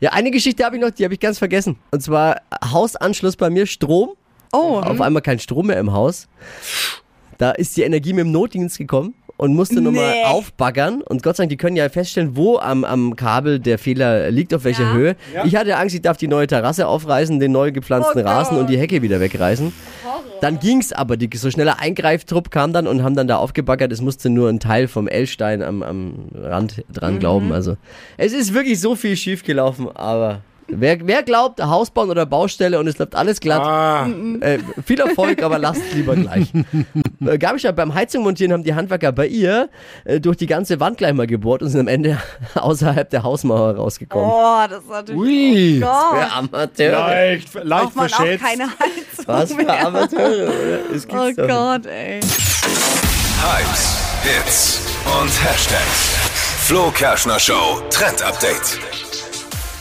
Ja, 0.00 0.12
eine 0.12 0.30
Geschichte 0.30 0.64
habe 0.64 0.76
ich 0.76 0.82
noch, 0.82 0.90
die 0.90 1.04
habe 1.04 1.14
ich 1.14 1.20
ganz 1.20 1.38
vergessen. 1.38 1.76
Und 1.90 2.02
zwar 2.02 2.40
Hausanschluss 2.64 3.36
bei 3.36 3.50
mir, 3.50 3.66
Strom. 3.66 4.10
Oh, 4.52 4.80
Auf 4.80 5.00
einmal 5.00 5.22
kein 5.22 5.38
Strom 5.38 5.66
mehr 5.66 5.78
im 5.78 5.92
Haus. 5.92 6.26
Da 7.38 7.52
ist 7.52 7.76
die 7.76 7.82
Energie 7.82 8.12
mit 8.12 8.24
dem 8.24 8.32
Notdienst 8.32 8.78
gekommen 8.78 9.14
und 9.40 9.54
musste 9.54 9.80
nochmal 9.80 10.10
Nee. 10.12 10.24
aufbaggern. 10.26 11.00
Und 11.00 11.22
Gott 11.22 11.36
sei 11.36 11.44
Dank, 11.44 11.48
die 11.50 11.56
können 11.56 11.74
ja 11.74 11.88
feststellen, 11.88 12.36
wo 12.36 12.58
am, 12.58 12.84
am 12.84 13.16
Kabel 13.16 13.58
der 13.58 13.78
Fehler 13.78 14.30
liegt, 14.30 14.52
auf 14.52 14.64
welcher 14.64 14.82
Ja. 14.82 14.92
Höhe. 14.92 15.16
Ich 15.46 15.56
hatte 15.56 15.76
Angst, 15.78 15.94
ich 15.94 16.02
darf 16.02 16.18
die 16.18 16.28
neue 16.28 16.46
Terrasse 16.46 16.86
aufreißen, 16.86 17.40
den 17.40 17.50
neu 17.50 17.72
gepflanzten 17.72 18.20
Oh 18.22 18.26
Rasen 18.28 18.58
und 18.58 18.68
die 18.68 18.76
Hecke 18.78 19.00
wieder 19.00 19.18
wegreißen. 19.18 19.72
Dann 20.42 20.58
ging's 20.58 20.92
aber, 20.92 21.16
die, 21.16 21.30
so 21.36 21.50
schneller 21.50 21.80
Eingreiftrupp 21.80 22.50
kam 22.50 22.74
dann 22.74 22.86
und 22.86 23.02
haben 23.02 23.16
dann 23.16 23.28
da 23.28 23.36
aufgebaggert. 23.36 23.90
Es 23.92 24.02
musste 24.02 24.28
nur 24.28 24.50
ein 24.50 24.60
Teil 24.60 24.88
vom 24.88 25.08
L-Stein 25.08 25.62
am, 25.62 25.82
am 25.82 26.14
Rand 26.34 26.84
dran 26.92 27.14
Mhm. 27.14 27.18
glauben. 27.20 27.52
Also 27.52 27.76
es 28.18 28.34
ist 28.34 28.52
wirklich 28.52 28.78
so 28.78 28.94
viel 28.94 29.16
schief 29.16 29.42
gelaufen, 29.42 29.88
aber 29.94 30.40
wer, 30.72 30.98
wer 31.06 31.22
glaubt, 31.22 31.62
Haus 31.62 31.90
bauen 31.90 32.10
oder 32.10 32.26
Baustelle 32.26 32.78
und 32.78 32.86
es 32.86 32.98
läuft 32.98 33.14
alles 33.14 33.40
glatt, 33.40 33.62
Ah, 33.62 34.06
äh, 34.40 34.58
viel 34.84 35.00
Erfolg, 35.00 35.42
aber 35.42 35.58
lasst 35.58 35.80
es 35.88 35.94
lieber 35.94 36.16
gleich. 36.16 36.52
äh, 37.26 37.38
gab 37.38 37.56
ich 37.56 37.62
ja 37.64 37.72
beim 37.72 37.94
Heizung 37.94 38.22
montieren, 38.24 38.52
haben 38.52 38.64
die 38.64 38.74
Handwerker 38.74 39.12
bei 39.12 39.26
ihr 39.26 39.68
äh, 40.04 40.20
durch 40.20 40.36
die 40.36 40.46
ganze 40.46 40.80
Wand 40.80 40.98
gleich 40.98 41.12
mal 41.14 41.26
gebohrt 41.26 41.62
und 41.62 41.68
sind 41.68 41.80
am 41.80 41.88
Ende 41.88 42.18
außerhalb 42.54 43.08
der 43.10 43.22
Hausmauer 43.22 43.76
rausgekommen. 43.76 44.28
oh, 44.30 44.64
das 44.68 44.82
ist 44.82 44.88
natürlich. 44.90 45.20
ui. 45.20 45.82
Oh 45.82 45.86
Gott. 45.86 46.18
Für 46.20 46.32
Amateure. 46.32 46.90
Leicht, 46.98 47.54
leicht 47.54 47.68
Braucht 47.84 47.96
man 47.96 48.06
auch 48.06 48.16
verschätzt. 48.16 48.44
keine 48.44 48.64
Heizung 48.64 49.24
Was 49.26 49.52
für 49.52 49.62
mehr. 49.62 49.86
Amateure, 49.86 50.48
oder? 50.48 50.78
Oh. 51.12 51.46
Gott, 51.46 51.86
ey. 51.86 52.20
Hypes, 53.42 53.96
Hits 54.22 54.80
und 55.20 55.30
Hashtags. 55.44 56.16
Flo 56.66 56.90
Kerschner 56.90 57.38
Show 57.40 57.80
Trend 57.90 58.22
Update. 58.22 58.78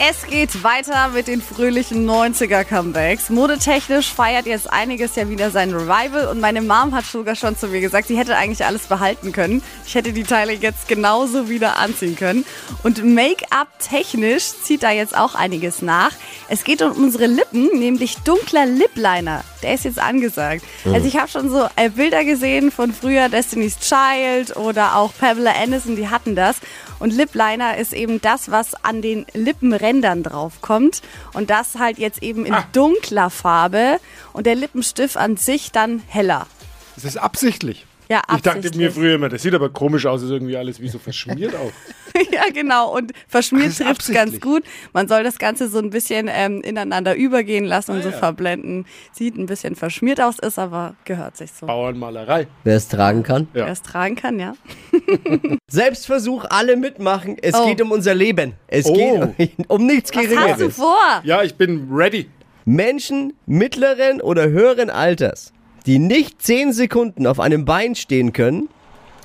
Es 0.01 0.25
geht 0.25 0.63
weiter 0.63 1.09
mit 1.09 1.27
den 1.27 1.41
fröhlichen 1.41 2.09
90er-Comebacks. 2.09 3.29
Modetechnisch 3.29 4.13
feiert 4.13 4.45
jetzt 4.45 4.71
einiges 4.71 5.17
ja 5.17 5.27
wieder 5.27 5.51
sein 5.51 5.73
Revival 5.73 6.27
und 6.29 6.39
meine 6.39 6.61
Mom 6.61 6.95
hat 6.95 7.03
sogar 7.03 7.35
schon 7.35 7.57
zu 7.57 7.67
mir 7.67 7.81
gesagt, 7.81 8.07
sie 8.07 8.17
hätte 8.17 8.37
eigentlich 8.37 8.65
alles 8.65 8.83
behalten 8.83 9.33
können. 9.33 9.61
Ich 9.85 9.95
hätte 9.95 10.13
die 10.13 10.23
Teile 10.23 10.53
jetzt 10.53 10.87
genauso 10.87 11.49
wieder 11.49 11.79
anziehen 11.79 12.15
können. 12.15 12.45
Und 12.81 13.03
Make-up-technisch 13.03 14.53
zieht 14.63 14.83
da 14.83 14.91
jetzt 14.91 15.17
auch 15.17 15.35
einiges 15.35 15.81
nach. 15.81 16.11
Es 16.47 16.63
geht 16.63 16.81
um 16.81 16.93
unsere 16.93 17.25
Lippen, 17.25 17.77
nämlich 17.77 18.19
dunkler 18.19 18.65
Lip-Liner. 18.67 19.43
Der 19.63 19.73
ist 19.73 19.83
jetzt 19.83 19.99
angesagt. 19.99 20.63
Also 20.85 21.07
ich 21.09 21.17
habe 21.17 21.27
schon 21.27 21.49
so 21.49 21.67
äh, 21.75 21.89
Bilder 21.89 22.23
gesehen 22.23 22.71
von 22.71 22.93
früher 22.93 23.27
Destiny's 23.27 23.77
Child 23.79 24.55
oder 24.55 24.95
auch 24.95 25.11
Pamela 25.19 25.51
Anderson, 25.61 25.97
die 25.97 26.07
hatten 26.07 26.37
das. 26.37 26.55
Und 26.99 27.13
Lip 27.13 27.33
Liner 27.33 27.77
ist 27.77 27.93
eben 27.93 28.21
das, 28.21 28.51
was 28.51 28.75
an 28.83 29.01
den 29.01 29.25
Lippenrändern 29.33 30.23
draufkommt. 30.23 31.01
Und 31.33 31.49
das 31.49 31.75
halt 31.75 31.97
jetzt 31.97 32.21
eben 32.21 32.45
in 32.45 32.55
dunkler 32.73 33.29
Farbe. 33.29 33.99
Und 34.33 34.45
der 34.45 34.55
Lippenstift 34.55 35.17
an 35.17 35.37
sich 35.37 35.71
dann 35.71 36.01
heller. 36.07 36.47
Das 36.95 37.05
ist 37.05 37.17
absichtlich. 37.17 37.85
Ja, 38.11 38.21
Ich 38.35 38.41
dachte 38.41 38.75
mir 38.75 38.91
früher 38.91 39.15
immer, 39.15 39.29
das 39.29 39.43
sieht 39.43 39.53
aber 39.53 39.69
komisch 39.69 40.07
aus, 40.07 40.23
ist 40.23 40.31
irgendwie 40.31 40.57
alles 40.57 40.81
wie 40.81 40.87
so 40.87 40.97
verschmiert 40.97 41.53
auch. 41.55 41.71
ja, 42.31 42.41
genau. 42.51 42.95
Und 42.95 43.11
verschmiert 43.27 43.67
trifft 43.77 43.79
ganz 43.85 43.89
absichtlich. 44.31 44.41
gut. 44.41 44.63
Man 44.93 45.07
soll 45.07 45.23
das 45.23 45.37
Ganze 45.37 45.69
so 45.69 45.77
ein 45.77 45.91
bisschen 45.91 46.27
ähm, 46.27 46.61
ineinander 46.61 47.15
übergehen 47.15 47.65
lassen 47.65 47.91
Ah, 47.91 47.95
und 47.95 48.01
so 48.01 48.09
verblenden. 48.11 48.87
Sieht 49.11 49.37
ein 49.37 49.45
bisschen 49.45 49.75
verschmiert 49.75 50.19
aus, 50.21 50.39
ist 50.39 50.57
aber 50.57 50.95
gehört 51.05 51.37
sich 51.37 51.51
so. 51.51 51.67
Bauernmalerei. 51.67 52.47
Wer 52.63 52.77
es 52.77 52.87
tragen 52.87 53.21
kann. 53.21 53.47
Ja. 53.53 53.65
Wer 53.65 53.71
es 53.73 53.83
tragen 53.83 54.15
kann, 54.15 54.39
ja. 54.39 54.53
Selbstversuch, 55.67 56.45
alle 56.49 56.77
mitmachen. 56.77 57.37
Es 57.41 57.53
Oh. 57.55 57.67
geht 57.67 57.79
um 57.81 57.91
unser 57.91 58.15
Leben. 58.15 58.53
Es 58.67 58.87
Oh. 58.87 58.93
geht 59.37 59.51
um 59.67 59.85
nichts 59.85 60.09
Was 60.15 60.17
hast 60.25 60.31
du 60.31 60.35
Geringeres. 60.35 60.75
vor? 60.75 60.97
Ja, 61.23 61.43
ich 61.43 61.55
bin 61.55 61.87
ready. 61.91 62.27
Menschen 62.65 63.33
mittleren 63.45 64.19
oder 64.21 64.49
höheren 64.49 64.89
Alters, 64.89 65.53
die 65.89 65.97
nicht 65.97 66.39
10 66.39 66.71
Sekunden 66.71 67.25
auf 67.25 67.39
einem 67.39 67.65
Bein 67.65 67.95
stehen 67.95 68.31
können, 68.31 68.69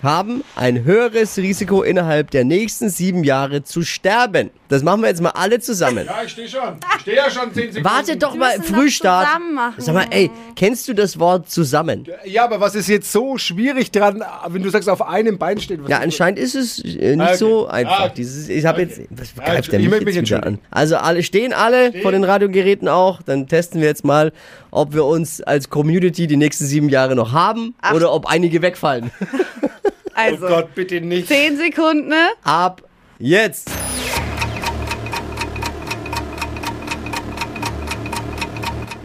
haben 0.05 0.45
ein 0.57 0.85
höheres 0.85 1.37
Risiko 1.39 1.83
innerhalb 1.83 2.31
der 2.31 2.45
nächsten 2.45 2.89
sieben 2.89 3.25
Jahre 3.25 3.65
zu 3.65 3.83
sterben. 3.83 4.51
Das 4.69 4.83
machen 4.83 5.03
wir 5.03 5.09
jetzt 5.09 5.21
mal 5.21 5.31
alle 5.31 5.61
zusammen. 5.61 6.07
Ja, 6.07 6.23
ich 6.25 6.33
stehe 6.33 6.49
schon. 6.49 6.61
Ich 6.97 7.01
stehe 7.03 7.17
ja 7.17 7.31
schon 7.31 7.53
10 7.53 7.73
Sekunden. 7.73 7.85
Warte 7.85 8.17
doch 8.17 8.35
mal, 8.35 8.61
Frühstart. 8.63 9.25
das 9.27 9.33
zusammen 9.35 9.55
machen. 9.55 9.75
Sag 9.79 9.95
mal, 9.95 10.07
ey, 10.11 10.31
kennst 10.57 10.89
du 10.89 10.95
das 10.95 11.19
Wort 11.19 11.51
zusammen? 11.51 12.07
Ja, 12.25 12.45
aber 12.45 12.61
was 12.61 12.75
ist 12.75 12.89
jetzt 12.89 13.11
so 13.13 13.37
schwierig 13.39 13.91
dran, 13.91 14.23
wenn 14.49 14.63
du 14.63 14.71
sagst, 14.71 14.89
auf 14.89 15.03
einem 15.07 15.39
Bein 15.39 15.61
steht? 15.61 15.83
Was 15.83 15.91
Ja, 15.91 15.99
anscheinend 15.99 16.39
ist 16.39 16.55
es 16.55 16.79
äh, 16.85 17.17
nicht 17.17 17.21
Ah, 17.21 17.25
okay. 17.29 17.37
so 17.37 17.67
Ah, 17.69 17.71
einfach. 17.73 18.01
okay. 18.07 18.13
Dieses, 18.17 18.49
ich 18.49 18.65
habe 18.65 18.83
Okay. 18.83 18.91
jetzt, 19.09 19.11
was 19.11 19.35
Ja, 19.37 19.45
greift 19.53 19.73
der 19.73 19.81
ich 19.81 19.85
mich 19.87 19.91
möchte 19.91 20.11
jetzt 20.11 20.21
mich 20.23 20.31
wieder 20.31 20.47
an? 20.47 20.59
Also 20.71 20.97
alle 20.97 21.23
stehen 21.23 21.53
alle 21.53 21.93
von 22.03 22.13
den 22.13 22.25
Radiogeräten 22.25 22.89
auch. 22.89 23.23
Dann 23.23 23.47
testen 23.49 23.81
wir 23.81 23.89
jetzt 23.89 24.05
mal, 24.05 24.33
ob 24.71 24.93
wir 24.95 25.05
uns 25.05 25.41
als 25.41 25.71
Community 25.71 26.27
die 26.27 26.37
nächsten 26.37 26.65
sieben 26.67 26.89
Jahre 26.89 27.15
noch 27.15 27.33
haben 27.33 27.75
oder 27.95 28.13
ob 28.13 28.27
einige 28.27 28.61
wegfallen. 28.63 29.11
Oh 30.17 30.21
Also, 30.21 30.47
Gott, 30.47 30.75
bitte 30.75 31.01
nicht. 31.01 31.29
10 31.29 31.57
Sekunden, 31.57 32.09
ne? 32.09 32.29
Ab 32.45 32.83
jetzt. 33.19 33.71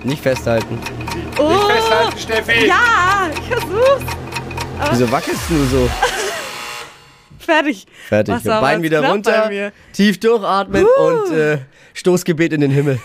Nicht 0.04 0.22
festhalten. 0.22 0.76
Nicht 0.76 1.38
festhalten, 1.38 2.18
Steffi. 2.18 2.68
Ja, 2.68 3.30
ich 3.34 3.46
versuch's. 3.48 4.14
Wieso 4.92 5.12
wackelst 5.12 5.42
du 5.50 5.66
so? 5.66 5.90
Fertig. 7.40 7.86
Fertig. 8.08 8.36
Wasser 8.36 8.62
Bein 8.62 8.82
wieder 8.84 9.04
runter, 9.06 9.72
tief 9.92 10.20
durchatmen 10.20 10.86
und 10.86 11.32
äh, 11.36 11.58
Stoßgebet 11.96 12.54
in 12.54 12.62
den 12.62 12.72
Himmel. 12.72 13.00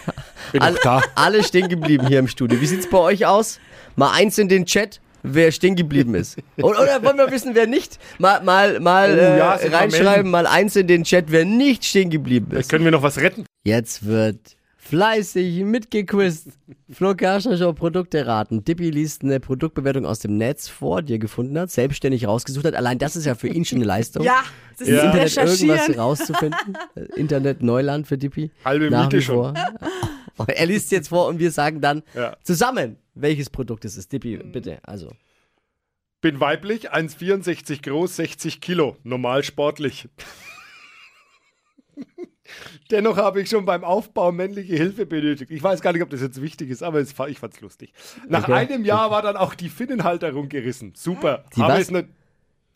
Bin 0.52 0.60
Alle, 0.62 0.78
alle 1.14 1.42
stehen 1.42 1.68
geblieben 1.68 2.06
hier 2.06 2.18
im 2.18 2.28
Studio. 2.28 2.60
Wie 2.60 2.66
sieht's 2.66 2.88
bei 2.88 2.98
euch 2.98 3.26
aus? 3.26 3.58
Mal 3.96 4.12
eins 4.12 4.38
in 4.38 4.48
den 4.48 4.66
Chat, 4.66 5.00
wer 5.24 5.50
stehen 5.50 5.74
geblieben 5.74 6.14
ist. 6.14 6.38
Oder, 6.58 6.82
oder 6.82 7.02
wollen 7.02 7.16
wir 7.18 7.30
wissen, 7.30 7.54
wer 7.54 7.66
nicht? 7.66 7.98
Mal, 8.18 8.42
mal, 8.42 8.78
mal 8.78 9.10
Oh, 9.10 9.16
äh, 9.16 9.38
ja, 9.38 9.58
mal 9.62 9.74
reinschreiben, 9.76 10.30
mal 10.30 10.46
eins 10.46 10.76
in 10.76 10.86
den 10.86 11.02
Chat, 11.02 11.26
wer 11.32 11.44
nicht 11.44 11.84
stehen 11.84 12.10
geblieben 12.10 12.52
ist. 12.56 12.70
Können 12.70 12.84
wir 12.84 12.92
noch 12.92 13.02
was 13.02 13.18
retten? 13.18 13.44
Jetzt 13.64 14.06
wird 14.06 14.56
Fleißig 14.86 15.64
mitgequizt. 15.64 16.48
Flo 16.90 17.14
Kerschner 17.14 17.56
Show 17.56 17.72
Produkte 17.72 18.26
raten. 18.26 18.64
Dippi 18.64 18.90
liest 18.90 19.22
eine 19.22 19.40
Produktbewertung 19.40 20.04
aus 20.04 20.18
dem 20.18 20.36
Netz 20.36 20.68
vor, 20.68 21.00
die 21.00 21.14
er 21.14 21.18
gefunden 21.18 21.58
hat, 21.58 21.70
selbstständig 21.70 22.26
rausgesucht 22.26 22.66
hat. 22.66 22.74
Allein 22.74 22.98
das 22.98 23.16
ist 23.16 23.24
ja 23.24 23.34
für 23.34 23.48
ihn 23.48 23.64
schon 23.64 23.78
eine 23.78 23.86
Leistung. 23.86 24.24
Ja, 24.24 24.42
das 24.76 24.86
ist 24.86 24.94
Internet 25.02 25.22
recherchieren. 25.22 25.78
irgendwas 25.78 25.98
rauszufinden. 25.98 26.76
Äh, 26.96 27.00
Internet 27.16 27.62
Neuland 27.62 28.06
für 28.06 28.18
Dippi. 28.18 28.50
Halbe 28.62 28.90
Nach 28.90 29.04
Miete 29.04 29.22
schon. 29.22 29.58
Er 30.46 30.66
liest 30.66 30.90
jetzt 30.92 31.08
vor 31.08 31.26
und 31.28 31.38
wir 31.38 31.50
sagen 31.50 31.80
dann 31.80 32.02
Ja. 32.14 32.36
zusammen, 32.42 32.96
welches 33.14 33.50
Produkt 33.50 33.84
es 33.84 33.96
ist. 33.96 34.12
Dippi, 34.12 34.36
bitte. 34.38 34.78
Also. 34.82 35.12
Bin 36.20 36.40
weiblich, 36.40 36.92
1,64 36.92 37.82
groß, 37.82 38.16
60 38.16 38.60
Kilo, 38.60 38.96
normal 39.02 39.44
sportlich. 39.44 40.08
Dennoch 42.90 43.16
habe 43.16 43.40
ich 43.40 43.48
schon 43.48 43.64
beim 43.64 43.84
Aufbau 43.84 44.30
männliche 44.30 44.74
Hilfe 44.74 45.06
benötigt. 45.06 45.50
Ich 45.50 45.62
weiß 45.62 45.80
gar 45.80 45.92
nicht, 45.92 46.02
ob 46.02 46.10
das 46.10 46.20
jetzt 46.20 46.40
wichtig 46.42 46.70
ist, 46.70 46.82
aber 46.82 46.98
es, 47.00 47.14
ich 47.28 47.38
fand's 47.38 47.60
lustig. 47.60 47.92
Nach 48.28 48.44
Okay. 48.44 48.52
einem 48.52 48.84
Jahr 48.84 49.10
war 49.10 49.22
dann 49.22 49.36
auch 49.36 49.54
die 49.54 49.68
Finnenhalterung 49.70 50.48
gerissen. 50.48 50.92
Super. 50.94 51.44
Die 51.56 51.62
habe 51.62 51.74
was? 51.74 51.80
es 51.80 51.90
ne- 51.90 52.08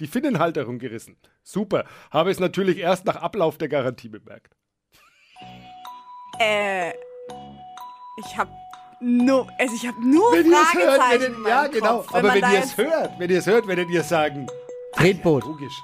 die 0.00 0.06
Finnenhalterung 0.06 0.78
gerissen. 0.78 1.16
Super. 1.42 1.84
Habe 2.10 2.30
es 2.30 2.40
natürlich 2.40 2.78
erst 2.78 3.04
nach 3.04 3.16
Ablauf 3.16 3.58
der 3.58 3.68
Garantie 3.68 4.08
bemerkt. 4.08 4.54
Äh, 6.40 6.92
ich 8.18 8.36
habe 8.38 8.50
nur, 9.00 9.46
also 9.58 9.74
ich 9.74 9.86
habe 9.86 10.00
nur 10.06 10.32
Wenn 10.32 10.46
ihr 10.46 10.52
es 10.60 10.74
hört, 10.74 10.96
Fragezeichen 11.00 11.34
wenn 11.36 11.42
ihr, 11.44 11.48
ja 11.48 11.66
genau, 11.68 11.96
Kopf, 11.98 12.14
aber 12.14 12.34
wenn 12.34 12.52
ihr 12.52 12.58
es 12.60 12.76
hört, 12.76 13.18
wenn 13.18 13.30
ihr 13.30 13.38
es 13.38 13.46
hört, 13.46 13.66
werdet 13.66 13.90
ihr 13.90 14.02
sagen, 14.02 14.46
Tretboot. 14.94 15.44
logisch. 15.44 15.74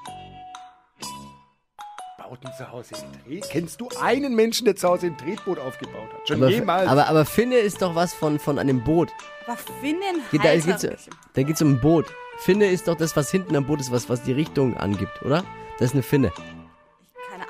Bauten 2.18 2.50
zu 2.56 2.70
Hause 2.70 2.94
ein 2.96 3.22
Tret? 3.26 3.50
Kennst 3.50 3.80
du 3.80 3.88
einen 4.00 4.34
Menschen, 4.34 4.64
der 4.64 4.76
zu 4.76 4.88
Hause 4.88 5.06
ein 5.08 5.18
Tretboot 5.18 5.58
aufgebaut 5.58 6.08
hat? 6.12 6.26
Schon 6.28 6.42
Aber, 6.42 6.50
jemals? 6.50 6.88
aber, 6.88 7.06
aber 7.08 7.24
Finne 7.24 7.56
ist 7.56 7.82
doch 7.82 7.94
was 7.94 8.14
von, 8.14 8.38
von 8.38 8.58
einem 8.58 8.82
Boot. 8.82 9.10
Aber 9.46 9.56
Finnen 9.80 10.22
Geht- 10.30 10.44
Da 10.44 10.56
geht's, 10.56 10.86
da 11.34 11.42
geht's 11.42 11.62
um 11.62 11.72
ein 11.74 11.80
Boot. 11.80 12.06
Finne 12.38 12.66
ist 12.66 12.88
doch 12.88 12.96
das, 12.96 13.14
was 13.16 13.30
hinten 13.30 13.54
am 13.56 13.66
Boot 13.66 13.80
ist, 13.80 13.92
was, 13.92 14.08
was 14.08 14.22
die 14.22 14.32
Richtung 14.32 14.76
angibt, 14.76 15.22
oder? 15.22 15.44
Das 15.78 15.88
ist 15.88 15.94
eine 15.94 16.02
Finne. 16.02 16.32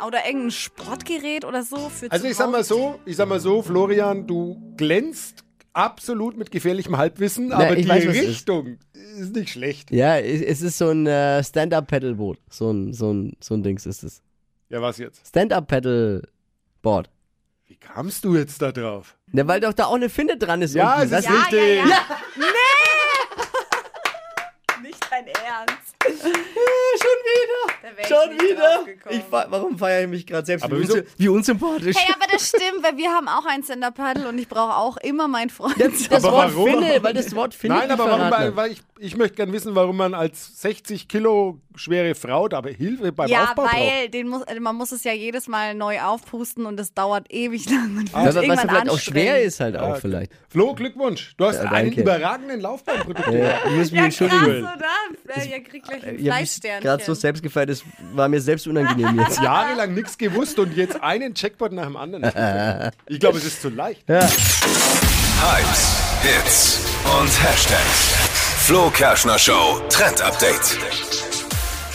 Oder 0.06 0.26
irgendein 0.26 0.50
Sportgerät 0.50 1.44
oder 1.44 1.62
so 1.62 1.88
für 1.88 2.11
Also 2.11 2.26
ich 2.26 2.37
sag 2.37 2.50
mal 2.50 2.64
so, 2.64 3.00
ich 3.06 3.16
sag 3.16 3.28
mal 3.28 3.40
so, 3.40 3.62
Florian, 3.62 4.26
du 4.26 4.61
glänzt 4.76 5.44
absolut 5.73 6.37
mit 6.37 6.50
gefährlichem 6.50 6.96
Halbwissen, 6.96 7.52
aber 7.52 7.76
ich 7.76 7.84
die 7.84 7.88
weiß, 7.88 8.04
es 8.04 8.16
ist. 8.16 8.28
Richtung 8.28 8.78
ist. 8.92 9.34
nicht 9.34 9.50
schlecht. 9.50 9.90
Ja, 9.90 10.18
es 10.18 10.62
ist 10.62 10.78
so 10.78 10.90
ein 10.90 11.06
äh, 11.06 11.42
Stand-Up-Pedalboot. 11.42 12.38
So 12.49 12.70
ein, 12.70 12.92
so, 12.92 13.12
ein, 13.12 13.37
so 13.40 13.54
ein 13.54 13.62
Dings 13.62 13.87
ist 13.87 14.02
es. 14.04 14.23
Ja, 14.68 14.80
was 14.80 14.99
jetzt? 14.99 15.26
Stand-Up-Pedal-Board. 15.28 17.11
Wie 17.66 17.76
kamst 17.76 18.25
du 18.25 18.37
jetzt 18.37 18.61
da 18.62 18.73
drauf? 18.73 19.16
Ja, 19.32 19.46
weil 19.49 19.61
doch 19.61 19.73
da 19.73 19.87
auch 19.87 19.94
eine 19.94 20.08
Finne 20.11 20.37
dran 20.37 20.62
ist. 20.62 20.75
Ja, 20.75 21.00
unten. 21.00 21.12
es 21.12 21.20
ist 21.20 21.28
Das- 21.28 21.37
richtig. 21.40 21.76
Ja, 21.78 21.84
ja. 21.87 22.00
Nicht 24.82 24.99
dein 25.11 25.26
Ernst. 25.26 25.96
schon 27.04 27.20
wieder. 27.25 28.00
Ich 28.00 28.06
Schon 28.08 28.28
nicht 28.30 28.42
wieder. 28.42 28.61
draufgekommen. 28.76 29.18
Ich, 29.18 29.25
fa- 29.25 29.46
warum 29.50 29.78
feiere 29.78 30.02
ich 30.02 30.08
mich 30.08 30.26
gerade 30.26 30.46
selbst? 30.46 30.62
Aber 30.64 30.76
wie, 30.78 30.82
wieso- 30.82 30.94
unsy- 30.94 31.06
wie 31.18 31.28
unsympathisch. 31.28 31.96
Hey, 31.96 32.14
aber 32.14 32.32
das 32.32 32.49
stimmt, 32.49 32.82
weil 32.82 32.96
wir 32.96 33.11
haben 33.11 33.28
auch 33.28 33.44
ein 33.46 33.62
Stand-Up-Paddle 33.62 34.28
und 34.28 34.38
ich 34.38 34.49
brauche 34.49 34.75
auch 34.76 34.96
immer 34.99 35.28
meinen 35.28 35.50
Freund. 35.50 35.78
das 35.78 36.08
das 36.08 36.23
Wort? 36.23 36.50
Finne, 36.52 36.99
weil 37.02 37.14
das 37.14 37.34
Wort 37.34 37.54
Finne 37.54 37.75
Nein, 37.76 37.90
aber 37.90 38.06
warum, 38.11 38.56
weil 38.56 38.73
ich, 38.73 38.82
ich 38.99 39.16
möchte 39.16 39.37
gerne 39.37 39.52
wissen, 39.52 39.75
warum 39.75 39.96
man 39.96 40.14
als 40.14 40.61
60 40.62 41.08
Kilo 41.08 41.61
schwere 41.76 42.14
Frau 42.14 42.48
dabei 42.48 42.72
Hilfe 42.72 43.12
beim 43.12 43.28
ja, 43.28 43.44
Aufbau 43.44 43.62
braucht. 43.64 43.74
weil 43.76 44.08
den 44.08 44.28
muss, 44.28 44.42
also 44.44 44.60
man 44.60 44.76
muss 44.76 44.92
es 44.92 45.02
ja 45.04 45.12
jedes 45.12 45.48
Mal 45.48 45.74
neu 45.74 46.00
aufpusten 46.00 46.66
und 46.66 46.76
das 46.76 46.94
dauert 46.94 47.26
ewig 47.32 47.68
lang 47.70 47.96
und 47.98 48.12
Ja, 48.12 48.24
wird 48.34 48.48
was 48.48 48.60
vielleicht 48.60 48.88
auch 48.90 48.98
schwer 48.98 49.42
ist 49.42 49.60
halt 49.60 49.76
auch 49.76 49.88
Ja, 49.88 49.94
vielleicht. 49.96 50.32
Flo, 50.48 50.74
Glückwunsch. 50.74 51.34
Du 51.36 51.44
hast 51.46 51.56
Ja, 51.62 51.70
einen 51.70 51.92
überragenden 51.92 52.60
Laufbahnprodukt. 52.60 53.26
Ja, 53.32 53.58
ich 53.66 53.72
muss 53.72 53.90
mich 53.90 54.00
Ja, 54.00 54.08
krass, 54.08 54.20
entschuldigen. 54.20 54.62
oder? 54.62 55.36
Ja, 55.36 55.42
ihr 55.56 55.62
kriegt 55.64 55.88
gleich 55.88 56.02
ein 56.04 56.14
Ich 56.18 56.26
habe 56.28 56.36
Fleischsternchen. 56.36 56.82
gerade 56.82 57.04
so 57.04 57.14
selbst 57.14 57.42
gefeiert, 57.42 57.70
das 57.70 57.82
war 58.12 58.28
mir 58.28 58.40
selbst 58.40 58.66
unangenehm 58.68 59.18
jetzt. 59.26 59.40
Jahrelang 59.42 59.94
nichts 59.94 60.16
gewusst 60.16 60.58
und 60.58 60.76
jetzt 60.76 61.02
einen 61.02 61.34
Checkpot 61.34 61.72
nach 61.72 61.84
dem 61.86 61.96
anderen. 61.96 62.24
Ich 63.06 63.20
glaube, 63.20 63.38
es 63.38 63.44
ist 63.44 63.60
zu 63.62 63.68
leicht. 63.68 64.04
Hypes, 64.08 64.32
Hits 66.22 66.80
und 67.20 67.28
Hashtags. 67.42 68.14
Flo 68.66 68.90
Kerschner 68.90 69.38
Show 69.38 69.80
Trend 69.90 70.22
Update. 70.22 70.78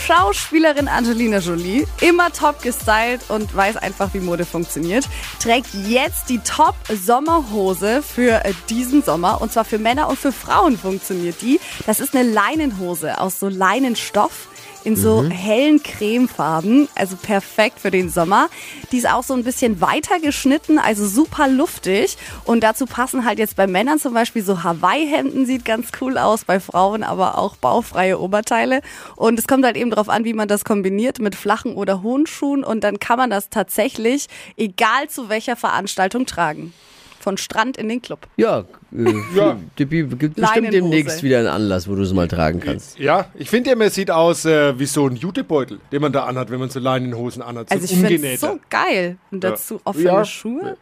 Schauspielerin 0.10 0.88
Angelina 0.88 1.38
Jolie, 1.38 1.86
immer 2.02 2.34
top 2.34 2.64
gestylt 2.64 3.22
und 3.30 3.56
weiß 3.56 3.78
einfach, 3.78 4.12
wie 4.16 4.20
Mode 4.20 4.44
funktioniert, 4.44 5.08
trägt 5.40 5.72
jetzt 5.88 6.30
die 6.30 6.40
Top-Sommerhose 6.40 8.02
für 8.02 8.44
äh, 8.44 8.54
diesen 8.72 9.04
Sommer. 9.04 9.40
Und 9.40 9.52
zwar 9.54 9.66
für 9.66 9.78
Männer 9.78 10.10
und 10.10 10.18
für 10.18 10.32
Frauen 10.32 10.80
funktioniert 10.80 11.44
die. 11.44 11.60
Das 11.86 12.00
ist 12.00 12.16
eine 12.16 12.28
Leinenhose 12.28 13.22
aus 13.22 13.40
so 13.40 13.50
Leinenstoff. 13.50 14.48
In 14.86 14.96
so 14.96 15.24
hellen 15.24 15.84
Cremefarben, 15.84 16.88
also 16.96 17.18
perfekt 17.18 17.80
für 17.80 17.92
den 17.92 18.10
Sommer. 18.10 18.50
Die 18.92 18.98
ist 18.98 19.10
auch 19.10 19.24
so 19.24 19.34
ein 19.34 19.44
bisschen 19.44 19.82
weiter 19.82 20.20
geschnitten, 20.20 20.80
also 20.80 21.06
super 21.06 21.50
luftig. 21.50 22.18
Und 22.46 22.64
dazu 22.64 22.86
passen 22.86 23.26
halt 23.26 23.40
jetzt 23.40 23.58
bei 23.58 23.68
Männern 23.68 24.00
zum 24.00 24.14
Beispiel 24.14 24.42
so 24.42 24.64
Hawaii-Hemden, 24.64 25.46
sieht 25.46 25.66
ganz 25.66 25.90
cool 26.00 26.18
aus, 26.18 26.46
bei 26.46 26.60
Frauen 26.60 27.04
aber 27.04 27.38
auch 27.38 27.58
baufreie 27.58 28.20
Oberteile. 28.20 28.82
Und 29.18 29.38
es 29.38 29.48
kommt 29.48 29.66
halt 29.66 29.76
eben 29.76 29.90
darauf 29.90 30.08
an, 30.08 30.24
wie 30.24 30.34
man 30.34 30.48
das 30.48 30.64
kombiniert 30.64 31.20
mit 31.20 31.36
flachen 31.36 31.76
oder 31.76 32.02
hohen 32.02 32.26
Schuhen. 32.26 32.64
Und 32.64 32.84
dann 32.86 33.00
kann 33.00 33.18
man 33.18 33.30
das 33.30 33.50
tatsächlich, 33.50 34.28
egal 34.56 35.10
zu 35.10 35.28
welcher 35.28 35.58
Veranstaltung, 35.58 36.26
tragen. 36.26 36.74
Von 37.20 37.38
Strand 37.38 37.76
in 37.78 37.90
den 37.90 38.02
Club. 38.02 38.28
Ja, 38.38 38.60
äh, 38.60 39.14
Ja. 39.36 39.58
Dippi, 39.78 40.04
gibt 40.04 40.36
bestimmt 40.38 40.72
demnächst 40.74 41.22
wieder 41.22 41.40
einen 41.40 41.48
Anlass, 41.48 41.88
wo 41.90 41.96
du 41.96 42.02
es 42.04 42.14
mal 42.14 42.28
tragen 42.30 42.60
kannst. 42.62 42.98
Ja, 42.98 43.26
ich 43.36 43.50
finde 43.50 43.72
ja, 43.72 43.76
man 43.76 43.90
sieht 43.90 44.10
aus 44.10 44.46
äh, 44.46 44.80
wie 44.80 44.86
so 44.86 45.06
ein 45.08 45.16
Jutebeutel, 45.18 45.80
den 45.92 46.02
man 46.02 46.12
da 46.14 46.24
anhat, 46.26 46.50
wenn 46.50 46.60
man 46.60 46.70
so 46.70 46.80
Leinenhosen 46.80 47.42
anhat. 47.42 47.70
So 47.70 47.76
Also 47.76 47.94
ich 47.94 48.00
finde 48.00 48.30
es 48.34 48.40
so 48.42 48.58
geil. 48.70 49.18
Und 49.32 49.44
dazu 49.44 49.82
offene 49.84 50.06
Ja. 50.06 50.24
Schuhe. 50.26 50.78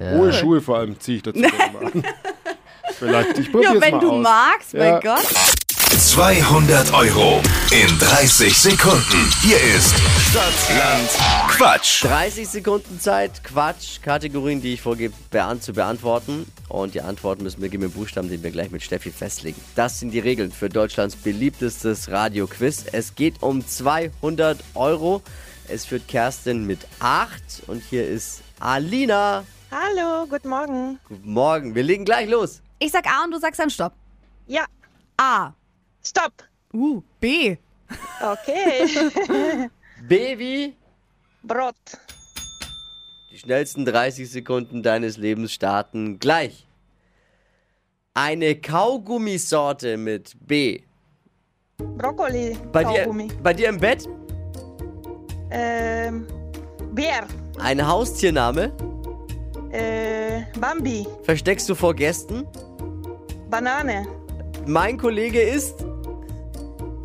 Hohe 0.00 0.32
Schuhe 0.32 0.60
vor 0.62 0.78
allem 0.78 0.98
ziehe 0.98 1.18
ich 1.18 1.22
dazu 1.22 1.38
gerne 1.40 1.56
mal 1.72 1.84
an. 1.86 2.02
Vielleicht, 2.98 3.38
ich 3.38 3.52
probier's 3.52 3.74
Ja, 3.74 3.80
wenn 3.80 3.90
mal 3.94 4.00
du 4.00 4.10
aus. 4.12 4.22
magst, 4.22 4.72
Ja. 4.72 4.78
mein 4.92 5.00
Gott. 5.02 5.26
200 5.98 6.94
Euro 6.94 7.42
in 7.70 7.98
30 7.98 8.58
Sekunden. 8.58 9.30
Hier 9.42 9.60
ist 9.76 9.94
Stadtland 10.30 11.08
Quatsch. 11.48 12.04
30 12.04 12.48
Sekunden 12.48 12.98
Zeit, 12.98 13.44
Quatsch, 13.44 14.00
Kategorien, 14.00 14.62
die 14.62 14.74
ich 14.74 14.80
vorgebe, 14.80 15.14
zu 15.60 15.72
beantworten. 15.72 16.50
Und 16.68 16.94
die 16.94 17.02
Antworten 17.02 17.42
müssen 17.42 17.60
wir 17.60 17.68
geben 17.68 17.84
mit 17.84 17.94
Buchstaben, 17.94 18.30
den 18.30 18.42
wir 18.42 18.50
gleich 18.50 18.70
mit 18.70 18.82
Steffi 18.82 19.10
festlegen. 19.10 19.60
Das 19.74 20.00
sind 20.00 20.12
die 20.12 20.18
Regeln 20.18 20.50
für 20.50 20.68
Deutschlands 20.68 21.14
beliebtestes 21.14 22.10
Radio-Quiz. 22.10 22.86
Es 22.92 23.14
geht 23.14 23.42
um 23.42 23.66
200 23.66 24.58
Euro. 24.74 25.22
Es 25.68 25.84
führt 25.84 26.08
Kerstin 26.08 26.66
mit 26.66 26.80
8 27.00 27.64
und 27.66 27.82
hier 27.82 28.08
ist 28.08 28.40
Alina. 28.60 29.44
Hallo, 29.70 30.26
guten 30.26 30.48
Morgen. 30.48 30.98
Guten 31.08 31.32
Morgen, 31.32 31.74
wir 31.74 31.82
legen 31.82 32.04
gleich 32.04 32.28
los. 32.28 32.60
Ich 32.78 32.90
sag 32.90 33.06
A 33.06 33.24
und 33.24 33.32
du 33.32 33.38
sagst 33.38 33.60
dann 33.60 33.70
Stopp. 33.70 33.92
Ja, 34.46 34.64
A. 35.18 35.52
stopp. 36.02 36.32
Uh, 36.72 37.02
B. 37.20 37.56
Okay. 38.20 38.86
Baby, 40.08 40.74
Brot. 41.42 41.74
die 43.30 43.38
schnellsten 43.38 43.84
30 43.84 44.30
Sekunden 44.30 44.82
deines 44.82 45.16
Lebens 45.16 45.52
starten 45.52 46.18
gleich. 46.18 46.66
Eine 48.14 48.56
Kaugummisorte 48.56 49.96
mit 49.96 50.34
B. 50.46 50.80
Brokkoli. 51.78 52.56
Bei 52.72 52.84
dir, 52.84 53.00
Kaugummi. 53.00 53.28
bei 53.42 53.52
dir 53.54 53.68
im 53.68 53.78
Bett 53.78 54.06
Ähm, 55.50 56.26
Bär. 56.92 57.26
ein 57.58 57.86
Haustiername. 57.86 58.72
Äh, 59.70 60.42
Bambi. 60.58 61.06
Versteckst 61.24 61.68
du 61.68 61.74
vor 61.74 61.94
Gästen? 61.94 62.46
Banane. 63.50 64.06
Mein 64.66 64.96
Kollege 64.98 65.40
ist 65.40 65.84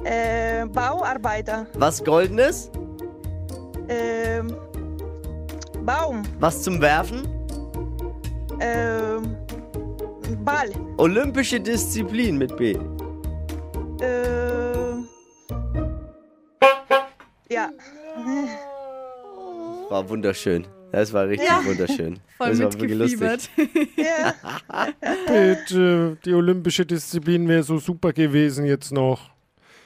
Äh, 0.09 0.65
Bauarbeiter. 0.67 1.67
was 1.73 2.01
Goldenes, 2.03 2.71
Ähm, 3.89 4.55
Baum. 5.85 6.21
was 6.39 6.61
zum 6.63 6.79
Werfen, 6.81 7.27
Ähm, 8.59 9.35
Ball. 10.45 10.69
olympische 10.97 11.59
Disziplin 11.59 12.37
mit 12.37 12.55
B. 12.57 12.71
Äh, 14.01 14.93
ja. 17.49 17.69
War 19.89 20.07
wunderschön. 20.09 20.65
Das 20.91 21.11
war 21.13 21.27
richtig 21.27 21.49
wunderschön. 21.65 22.19
Voll 22.37 22.49
das 22.49 22.59
war 22.61 22.73
wirklich 22.73 22.97
lustig. 22.97 23.49
ja. 23.97 24.33
Bitte, 25.27 26.17
die 26.23 26.33
olympische 26.33 26.85
Disziplin 26.85 27.47
wäre 27.47 27.63
so 27.63 27.77
super 27.77 28.13
gewesen 28.13 28.65
jetzt 28.65 28.91
noch. 28.93 29.29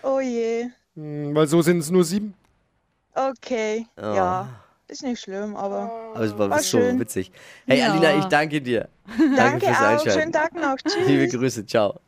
Oh 0.04 0.20
je. 0.20 0.66
Hm, 0.96 1.34
Weil 1.36 1.48
so 1.48 1.62
sind 1.62 1.80
es 1.80 1.90
nur 1.90 2.04
sieben. 2.04 2.34
Okay. 3.14 3.86
Oh. 3.98 4.02
Ja. 4.02 4.50
ist 4.88 5.04
nicht 5.04 5.22
schlimm, 5.22 5.56
aber 5.56 5.92
Aber 6.14 6.24
es 6.26 6.38
war, 6.38 6.50
War 6.50 6.60
so 6.60 6.78
schön. 6.80 7.00
witzig. 7.00 7.32
Hey, 7.68 7.80
Ja. 7.80 7.92
Alina, 7.92 8.18
ich 8.20 8.26
danke 8.26 8.62
dir. 8.62 8.88
danke 9.38 9.66
fürs 9.66 9.78
auch. 9.78 9.82
Einschalten. 9.84 10.20
Schönen 10.20 10.32
Tag 10.32 10.54
noch. 10.56 10.76
Tschüss. 10.84 11.08
Liebe 11.08 11.28
Grüße, 11.28 11.66
ciao. 11.66 12.00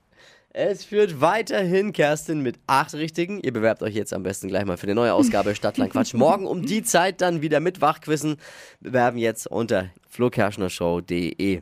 Es 0.55 0.85
führt 0.85 1.19
weiterhin 1.19 1.93
Kerstin 1.93 2.41
mit 2.41 2.59
acht 2.67 2.93
Richtigen. 2.93 3.39
Ihr 3.41 3.51
bewerbt 3.53 3.81
euch 3.81 3.95
jetzt 3.95 4.13
am 4.13 4.21
besten 4.21 4.49
gleich 4.49 4.65
mal 4.65 4.77
für 4.77 4.83
eine 4.85 4.93
neue 4.95 5.13
Ausgabe 5.13 5.55
Stadtland 5.55 5.91
Quatsch. 5.91 6.13
Morgen 6.13 6.45
um 6.45 6.63
die 6.63 6.83
Zeit 6.83 7.21
dann 7.21 7.41
wieder 7.41 7.59
mit 7.59 7.81
Wachquissen. 7.81 8.37
Bewerben 8.79 9.17
jetzt 9.17 9.47
unter 9.47 9.89
flokerschnershow.de. 10.09 11.61